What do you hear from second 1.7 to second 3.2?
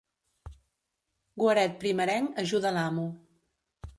primerenc ajuda l'amo.